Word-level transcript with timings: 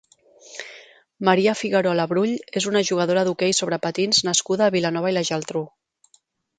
Maria 1.29 1.53
Figuerola 1.59 2.07
Brull 2.15 2.33
és 2.61 2.69
una 2.73 2.83
jugadora 2.89 3.27
d'hoquei 3.31 3.57
sobre 3.61 3.83
patins 3.87 4.27
nascuda 4.33 4.69
a 4.71 4.75
Vilanova 4.81 5.17
i 5.17 5.19
la 5.21 5.29
Geltrú. 5.33 5.67